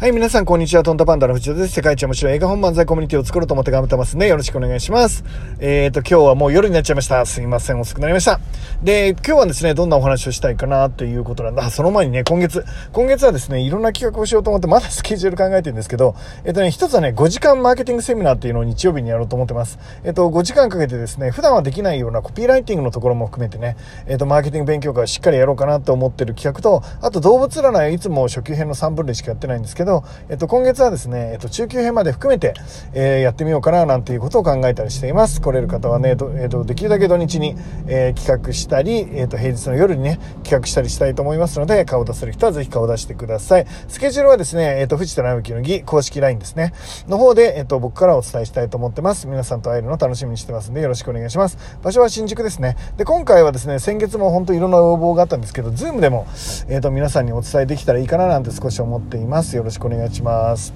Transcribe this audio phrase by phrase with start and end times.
[0.00, 0.82] はい、皆さん、こんにちは。
[0.82, 1.74] トンタパンダの藤田です。
[1.74, 4.28] 世界一面白い映画本漫才コミュニティを作ろうと思って頑張ってますね。
[4.28, 5.24] よろしくお願いします。
[5.58, 7.26] えっ、ー、と、今日はもう夜になっちゃいました。
[7.26, 7.80] すいません。
[7.80, 8.40] 遅くなりました。
[8.82, 11.68] で、今日はですね、どんなお話をしたいかなということなんだ。
[11.68, 16.14] その前にね、今月、今月はですね、いろんな企画をしようと思って、まだスケジュール考えてるんですけど、
[16.46, 19.78] えっ、ー、とね、一つはね、5時間マーケティングセミナーっていうのを日曜日にやろうと思ってます。
[20.02, 23.76] えっ、ー、と、5時間かけてですね、普段はできないようなコピーライティングのところも含めてね、
[24.06, 29.89] えっ、と、マーケティング勉強会をしっかりやろうかなと思ってる企画と、あと動物占いいつも初級編の3分類しかやってないんですけど、
[30.28, 32.54] えっ、と、今月はですね、えっ、と、中級編まで含めて、
[32.92, 35.40] えー、やってみようかななんていうことを考えたりしています。
[35.40, 43.66] 来れる方はね、えーと、できるだけ土日に、えー、企画したり、えーと、平日の夜にね、企画したりしたいと思いますので、顔出せる人はぜひ顔出してください。
[43.88, 46.72] スケジュールはですね、えっ、と、藤田直樹の儀公式 LINE ですね、
[47.08, 49.26] の方で、えっ、と、僕からお伝えしたいと思ってます。
[49.26, 51.58] 皆さんと会えるの楽しみにしてますんで、よろしくお願いします。
[51.82, 52.76] 場所は新宿ですね。
[52.96, 56.26] で、今回はですね、先月も本当いろんな要望があったんですけど、ズームでも、
[56.68, 59.56] えっ、と、皆さんにお伝えできたらいいかななんて少し思っています。
[59.56, 60.72] よろしくお願いします。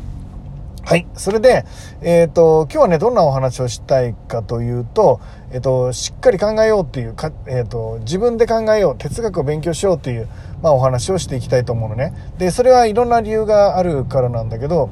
[0.87, 1.07] はい。
[1.15, 1.65] それで、
[2.03, 5.19] えっ、ー、と、今日はね、どんなお話をしたいかというと、
[5.51, 10.29] えっ、ー、と、しっかり考えようっていうか、えっ、ー、と、自分で考えよう、哲学を勉強しようっていう、
[10.63, 12.13] まあ、お話をしていきたいと思うのね。
[12.37, 14.91] で、それはいろんな理由があるからなんだけど、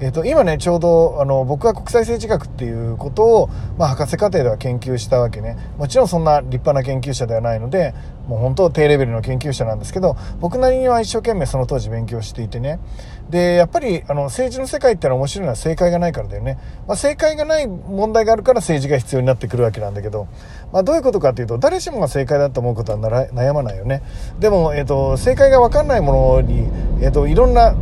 [0.00, 5.56] えーと、今ねちょうどあの僕は国際政治学っていうことを、まあ、博士課程では研究したわけね。
[5.76, 7.94] もちろんそんな立派な研究者ではないので
[8.28, 12.78] もう本当低レベルの研究者なんですけど僕なりには一生懸命その当時勉強していてね。
[13.28, 20.28] でやっぱりあの政治の世界ってのは面白いのは正解がないからだよね、まあ、正解がない問題があるから政治が必要になってくるわけなんだけど、
[20.72, 24.02] まあ、どういうことかっていうと誰しもが正解だと思うことは悩まないよね。
[24.38, 26.68] でも、えーと、正解が分かんないものに、
[27.02, 27.74] えーといろんな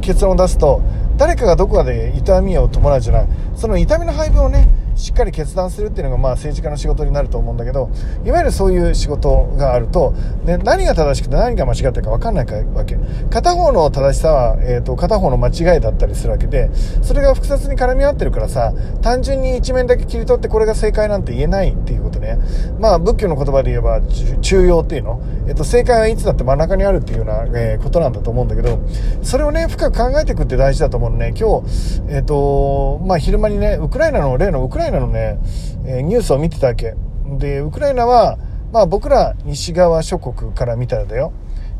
[0.00, 0.82] 結論を出すと
[1.20, 3.26] 誰かがどこかで痛みを伴うじゃない。
[3.54, 4.66] その痛みの配分をね
[5.00, 7.90] しっかり決断するっていうのがまあ政治家の仕事になると思うんだけど
[8.24, 10.12] いわゆるそういう仕事があると、
[10.44, 12.98] ね、何が正しくて何が間違ってるか分かんないわけ。
[13.30, 16.70] 片方の正しさは、えーと、片方の間違いだったりするわけで
[17.02, 22.38] それが複雑に絡み合ってるからさ単純に一面だけ切り取ってこれが正解なんて言えないっていうことね。
[22.78, 24.00] まあ仏教の言葉で言えば
[24.42, 28.80] 中庸っていうの、えーと、正解はいつだって真ん中にあるっていうような、えー、ことなんだと思うんだけど
[29.22, 31.32] それをね深く考えていくって大事だと思うのね。
[31.36, 35.38] 今日、えーとまあ、昼間にねウクライナの例のウクライナのね、
[35.86, 36.94] え、ニュースを見てたわけ。
[37.38, 38.38] で、ウクライナは、
[38.72, 41.32] まあ僕ら西側諸国から見たらだよ。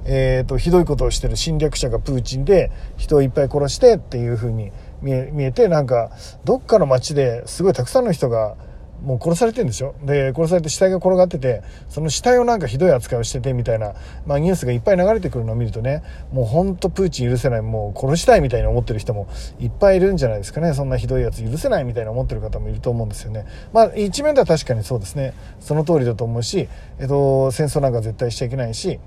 [0.04, 4.72] えっ、ー、と、ひどいことをしてる侵略者がプーチンで人をいっぱい殺してっていうふうに
[5.02, 6.10] 見え見えて、なんか、
[6.44, 8.56] どっかの街ですごいたくさんの人が
[9.02, 9.94] もう殺されてるんでしょ？
[10.04, 13.94] で、殺されて死体が転がってて、その死体をなんかひどい扱いをしててみたいな、
[14.26, 16.02] まあニュースがいっぱい流れてくるのを見るとね、
[16.32, 19.28] もうほんとプーチン許せない、もう殺したいみたいに思ってる人も
[19.58, 20.74] いっぱいいるんじゃないですかね。
[20.74, 23.46] そんなひどいやつ許せないみたいに思ってる方もいると思うんですよね。
[23.72, 25.34] まあ一面では確かにそうですね。
[25.60, 26.68] その通りだと思うし、
[26.98, 29.00] えっと、戦争なんか絶対しちゃいけないし、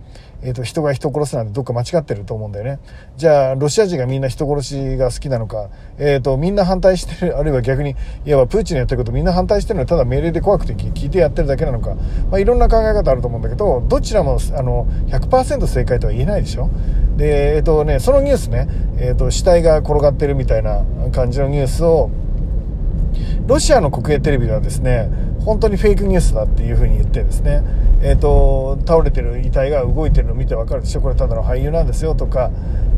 [0.45, 2.79] えっと、人が人殺すなんてどっか間違ってると思うんだよね。
[3.15, 7.95] じゃあ、ロシア人がみんな人殺しが好きなのか、えっと、みんな反対してる、 あるいは逆に、
[8.25, 11.95] いわばプーチンのやってることみんな反対してるのはただ命令で怖くて聞いてやってるだけなのか、
[12.29, 16.69] まあ、いろんな考え方あると思うんだけど、どちらも、あの、100%正解とは言えないでしょ。
[17.17, 18.67] で、えっとね、そのニュースね、
[18.97, 22.09] えっと、死体が転がってるみたいな感じのニュースを、
[23.45, 25.09] ロシアの国営テレビではですね、
[25.45, 27.63] 本当にフェイクニュースだっていうふうに言ってですね、
[28.01, 32.51] えっ、ー、と、倒れてる遺体が動いてるの見てわかるでしょこれただの俳優なんですよとか、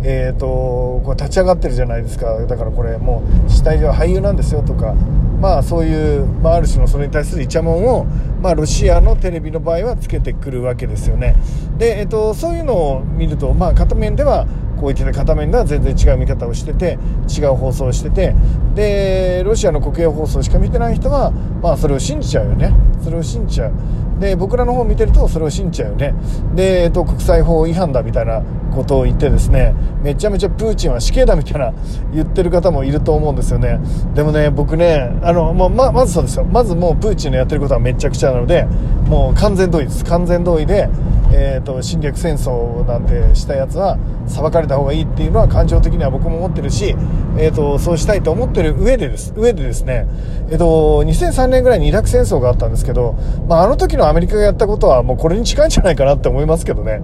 [0.04, 2.38] えっ、ー、と、これ立ち上がってるじゃないですか。
[2.46, 4.94] だからこれもう死体は俳優なんですよとか、
[5.40, 8.06] まあそういう、まあある種のそれに対するイチャモンを、
[8.42, 11.36] まあロシアのテレビの場合はつけてくるわけですよね。
[11.78, 16.98] で、えっ、ー、と、そういうのを見ると、まあ片面では、こう言ってて片面では全然違う見方をしてて
[17.30, 18.36] 違う放送をしてて。
[18.76, 21.32] でロシアの国営放送しか見てない人は
[21.62, 22.74] まあそれを信じちゃうよね。
[23.04, 23.72] それを信じちゃう。
[24.20, 26.14] で僕らの方を見てるとそれを信じちゃうよね。
[26.56, 28.42] で、えっと、国際法違反だみたいな
[28.74, 31.74] ことを言ってですねめちゃめちゃプーチンは死刑だみたいな
[32.14, 33.80] 言ってる方もいると思うんですよね。
[34.14, 36.46] でもね僕ねあの、まままずそうですよ。
[36.46, 38.66] まずもうプーチンのやってることはめちゃくちゃなので
[39.08, 40.04] もう完全同意です。
[40.04, 40.90] 完全同意で
[41.32, 43.98] えーと、侵略戦争なんてしたやつは
[44.28, 46.96] 裁かれた方がいいっていうのは感情的には僕も思ってるし、
[47.38, 49.34] えーと、そうしたいと思ってる上でです。
[49.36, 50.08] 上でですね、
[50.50, 53.16] えーと、2003年ぐらいにイラク戦争があったんですけど、
[53.48, 57.02] まあ、あの時のアメリカがやったことはもうこれに近いんじゃないかなって思いますけどね。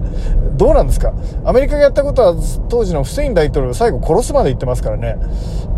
[0.56, 1.12] どうなんですか？
[1.44, 2.34] アメリカがやったことは
[2.68, 5.16] 当時のフセイン大統領を最後殺すまで言ってますからね。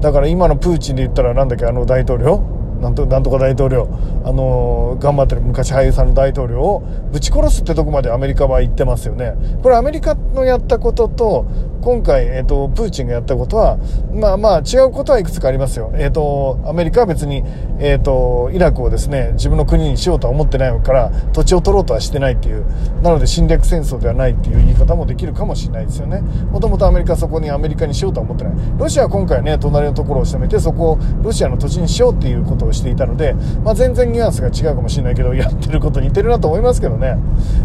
[0.01, 1.67] だから今のプーチンで言ったらなんだっけ？
[1.67, 2.43] あの大統領？
[2.81, 3.89] なんとなんとか大統領、
[4.25, 6.81] あの頑張ってる昔俳優さんの大統領を
[7.13, 9.35] ぶち殺すってとこまでアメリカは言ってますよね。
[9.63, 11.47] これアメリカのやったことと、
[11.85, 13.77] 今回、えっ、ー、と、プーチンがやったことは、
[14.11, 15.93] まあまあ違うことはいくつかありますよ。
[15.95, 17.45] えっ、ー、と、アメリカは別に、
[17.79, 22.65] えっ、ー、と、イラクをですね、自分の国にしようとは思ってないから、土地を取ろうとはしてないっていう、
[23.03, 26.23] なので侵略戦争ではないっていう言い方もできるかもしれないですよね。
[26.51, 28.55] もともとアメリカはそこにアメリカにしようとは思ってない。
[28.79, 37.17] ロシアは今回ね、隣のところを攻めて、そこをロシアの土地にしようっていうことをしていたので、まあ全然ニュアンスが違うかもしれないけど、やってること似てるなと思いますけどね。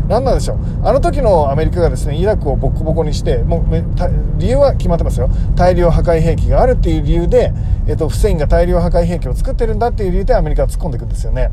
[0.07, 0.57] 何なんでしょう。
[0.83, 5.29] あの時のアメリカがですね、イラクをボコボコにして、もう、理由は決まってますよ。
[5.55, 7.53] 大量破壊兵器があるっていう理由で、
[7.87, 11.49] えっと、フセインが大量破壊兵器を作ってるんだっていう理由でアメリカは突っ込んでいくんですよね。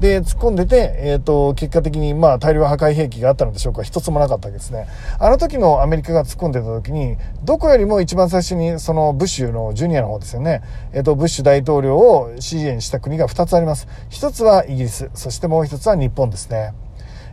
[0.00, 3.82] で突っ込んでて、えっと、結果的にまあ大量破壊兵器があったのでしょうか。
[3.82, 4.86] 一つもなかったわけですね。
[5.18, 10.62] あの時のアメリカが突っ込んでた時にどこよりも一番最初にそのブッシュのジュニアの方ですよね、
[10.92, 13.86] えっと、ブッシュ大統領を支援した国が2つあります。
[14.10, 16.74] 1つはイギリスそしてもう1つは日本ですね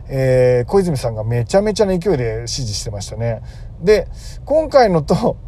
[0.08, 3.40] えー、小泉さんがめちゃめちゃな勢いで支持してましたね。
[3.80, 4.08] で、
[4.44, 5.38] 今回のと、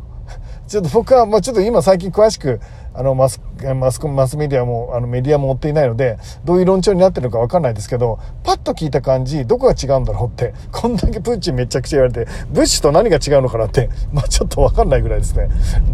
[0.67, 2.61] ちょっと僕は、まあちょっと今最近詳しく、
[2.97, 3.41] あの、マス、
[3.77, 15.49] マスコミ、マスメディアも、あの、メディアも追っていないので、どういう論調になってるのかわかんないですけど、パッと聞いた感じ、どこが違うんだろうって、こんだけプーチンめちゃくちゃ言われて、ブッシュと何が違うのかなって、まあちょっとわかんないぐらいですね。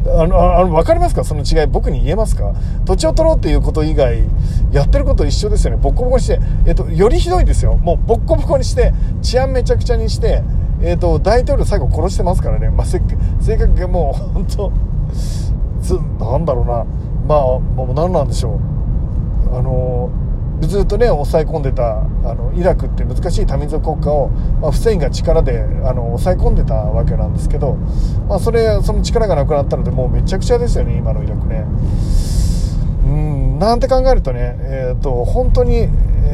[0.07, 1.25] あの、あの、わかりますか？
[1.25, 2.53] その違い、僕に言えますか？
[2.85, 4.23] 土地を取ろうっていうこと以外、
[4.71, 5.81] やってること一緒ですよね。
[5.83, 7.77] ボッコボコにして、えっと、よりひどいですよ。
[7.77, 10.43] もうボッコボコにして、治安めちゃくちゃにして、
[10.83, 12.71] えっと、大統領最後殺してますからね。
[12.71, 13.01] まあ、せ、
[13.41, 14.73] 性格がもう、本当
[15.83, 16.85] つ、なんだろうな。
[17.27, 18.59] まあ、もう何なんでしょ
[19.53, 19.57] う。
[19.57, 20.11] あの、
[20.63, 24.29] ずっとね、抑え込んでた、あの、イラクって難しい多民族国家を、
[24.61, 27.77] まあ、フセインが力で、あの、抑え込んでたわけなんですけど、
[28.29, 31.65] まあ、それ、その力がなくなったので、もうめちゃくちゃですよね、今のイラクね。
[33.11, 35.89] うん、なんて考えるとね、えっ、ー、と、本当に、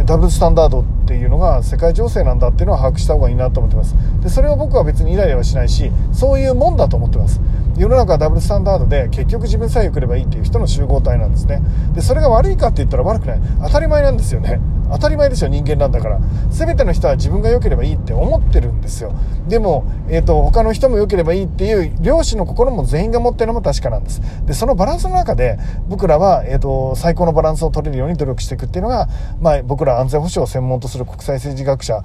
[0.04, 3.94] ダブルスタンダードっていうのが世界情勢なんだっていうのは把握した方がいいなと思ってます。
[4.22, 7.40] で、それを僕は別にイライラはしないし、そういうもんだと思ってます。
[7.78, 11.62] 世の中はダブルスタンダードで結局自分さえ良ければいいっていう人の集合体なんですね。
[11.94, 13.40] で、それが悪いかって言ったら悪くない。
[13.62, 14.60] 当たり前なんですよね。
[14.90, 16.20] 当たり前ですよ、人間なんだから。
[16.50, 19.12] 全ての人は自分が良ければいいって思ってるんですよ。
[19.48, 24.20] でも、え、ー、と、他の人も良ければいいっていう漁師の心も全員が持ってるのも確かなんです。
[24.46, 29.08] で、そのバランスの中で、僕らは、え、ー、と、最高のバランスを取れるように努力していくっていうのが、
[29.40, 32.04] まあ、僕ら安全保障を専門とする国際政治学者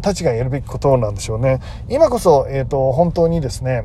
[0.00, 1.60] たちがやるべきことなんでしょうね。
[1.88, 3.84] 今こそ、え、ー、と、本当にですね、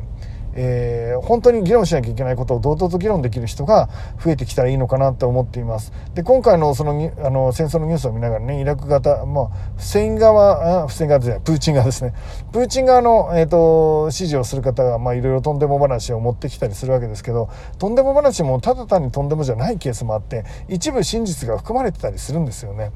[0.56, 3.90] えー、本当に議論しなきゃいけないことを堂々と議論できる人が
[4.24, 5.94] 増えてきたらいいのかなって思っています。
[6.14, 9.48] で、今回のそのあの戦争のニュースを見ながらね、イラク型、まあ、
[9.78, 12.14] フセイン側、あフセイン側じゃない、プーチン側ですね。
[12.52, 17.50] プーチン側の、えっ、ー、と、支持をする方が、まあ、いろいろとんでも話を持ってきたりするわけですけど、
[17.80, 22.92] とんでも話もただ単にとんでもじゃないケースもあって、一部真実が含まれてたりするんですよね。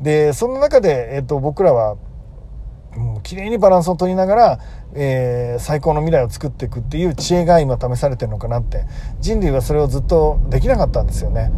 [0.00, 1.96] で、その中で、えっ、ー、と、僕らは、
[2.96, 4.58] もう、綺麗にバランスを取りながら、
[4.94, 8.84] えー、最高の未来を作っていくっていう知恵が今試されてるのかなって。
[9.20, 11.50] 人類はそれをずっとできなかったんですよね。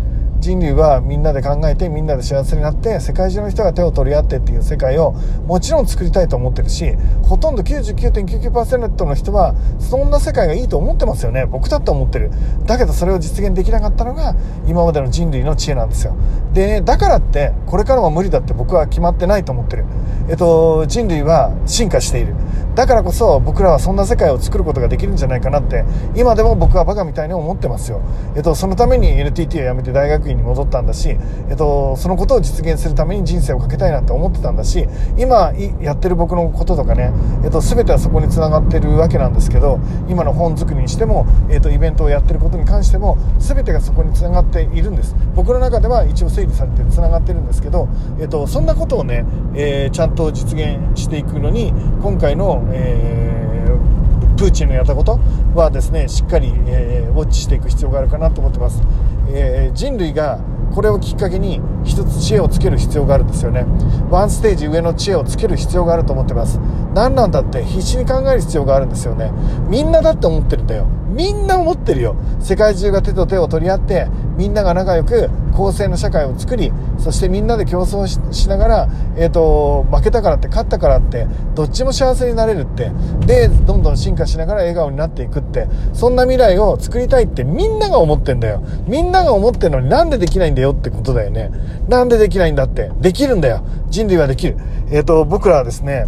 [0.44, 5.12] 人類はみんなで考えてみんなで幸せになって世界中の人が手を取り合ってっていう世界を
[5.46, 6.92] もちろん作りたいと思ってるし
[7.22, 12.30] ほとんど99.99%の人はそんな世界がいいと思ってますよね僕だって思ってる。
[12.66, 14.36] だけどそれを実現できなかったのが
[14.66, 16.14] 今までの人類の知恵なんですよ。
[16.52, 19.86] でねだからってこれからも無理だって僕は決まってないと思ってる。
[20.28, 22.34] えっと人類は進化している。
[22.74, 25.84] だからこそ僕らはそんな世界を作ることができるんじゃないかなって
[26.16, 28.02] 今でも僕はバカみたいに思ってますよ
[28.36, 31.16] えっとそのために NTT を辞めて大学院に戻ったんだし、
[31.48, 34.86] えっと、そのことを実現するために人生をかけたいなって思ってたんだし、
[35.16, 37.12] 今やってる僕のこととかね、
[37.44, 39.78] えっと、全てはそこにつながってるわけなんですけど、
[40.08, 45.14] 今の本作りにしても、えっと、イベントをやってることに関しても、全てがそこにつながっているんです。
[45.34, 47.88] 僕の中では一応整理されてつながってるんですけど、
[48.20, 55.18] えっと、そんなことをね、えー、ちゃんと実現していくのに、今回の、えー、プーチンのやったこと
[55.54, 58.82] はですねしっかり、えー、ウォッチしていく必要があるかなと思ってます、
[59.28, 60.40] えー、人類が
[60.74, 63.64] これをきっかけに一つ知恵をつける必要があるんですよね。
[64.10, 66.58] ワンステージ上の知恵をつける必要があると思ってます。
[66.94, 69.30] 何なんだって必死に考える必要があるんですよね。
[69.68, 70.86] みんなだって思ってるんだよ。
[71.10, 72.16] みんな思ってるよ。
[72.40, 82.90] 世界中が手と手を取り合ってみんなが仲良く公正な社会を作りそしてみんなで競争しながら、えーと、負けたからって勝ったからってどっちも幸せになれるって
[83.26, 88.62] でどんどん進化しながら笑顔になっていくってそんな未来を作りたいってみんなが思ってんだよ。
[88.86, 91.50] みんなが思ってんのになんでできないんだよってことだよね。
[91.88, 93.64] なんでできないんだってできるんだよ。
[93.88, 94.56] 人類はできる。
[94.90, 96.06] えっ、ー、と僕らはですね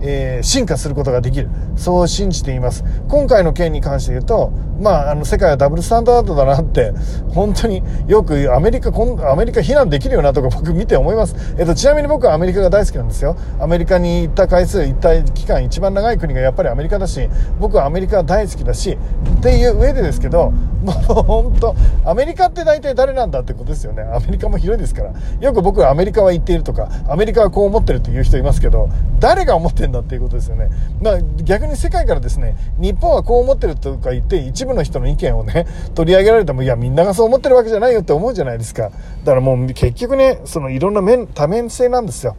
[0.00, 1.48] えー、進化することができる。
[1.76, 2.84] そう信じています。
[3.08, 6.92] 今回の件に関して言うと、まあ、あの、世界はダブルスタンダードだなって、
[7.30, 8.90] 本当によくアメリカ、
[9.30, 11.34] アメリカ避難できるよなとか 僕見て思います。
[11.58, 13.36] えっと、ちなみに僕はアメリカが大好きなんですよ。
[13.58, 17.28] アメリカに行った回数、行った期間一番長い国がやっぱりアメリカだし、
[17.58, 18.98] 僕はアメリカ大好きだし、
[19.38, 24.02] っていう上でですけど、もう本当、アメリカって大体誰なんだってことですよね。
[24.02, 25.12] アメリカも広いですから。
[25.40, 30.70] よく僕はアメリカは行っているとか、アメリカはこう思ってるっていう人いますけど、誰が思ってんだっていうことですよね。
[31.00, 38.84] まあ、逆に世界からですね、日本はこう思ってるとか言って、一部の人の意見をね、取り上げられても、いや、みんながそう思ってるわけじゃないよって思うじゃないですか。
[38.84, 42.36] だからもう結局ね、そのいろんな面、多面性なんですよ。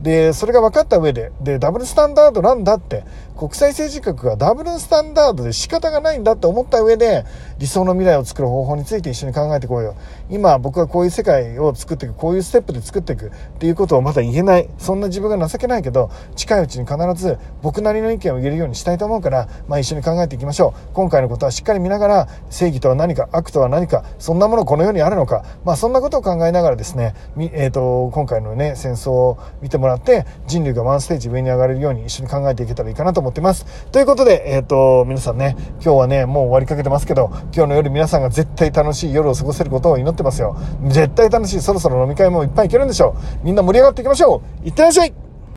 [0.00, 3.04] で、それが分かった上で、で、ダブルスタンダードなんだって、
[3.38, 7.24] 国際政治学がダブルスタンダードで仕方がないんだって思った上で、
[7.58, 9.94] 理想の未来を作る方法について一緒に考えていこうよ。
[10.28, 13.30] 今、僕はこういう世界を作っていく、こういうステップで作っていくっ
[13.60, 14.68] ていうことをまだ言えない。
[14.78, 20.92] そんな自分が情けないけど、近いうちに必ず僕なりの意見を言えるようにしたいと思うから、まあ一緒に考えていきましょう。
[20.92, 33.66] 今回のことはしっかり見ながら、正義とは何か、悪とは何か、そんなものこの世にあるのか、まあそんなことを考えながらですね、えっ、ー、と、今回のね、戦争を見てもらって、人類がワンステージ上に上がれるように一緒に考えていけたらいいかなと思います思ってます。
[33.92, 40.56] ということで、えっ、ー、と、皆さんね、今日はね、もう終わりかけてますけど、今日の夜皆さんが絶対楽しい夜を過ごせることを祈ってますよ。
[40.88, 43.44] 絶対楽しい、そろそろ飲み会もいっぱい行けるんでしょう。
[43.44, 44.66] みんな盛り上がっていきましょう。
[44.66, 45.27] いってらっしゃい